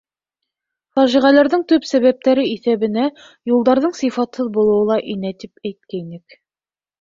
[0.99, 3.03] Фажиғәләрҙең төп сәбәптәре иҫәбенә
[3.51, 6.41] юлдарҙың сифатһыҙ булыуы ла инә, тип әйткәйнек.